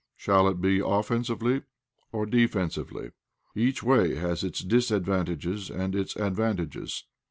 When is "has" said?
4.15-4.43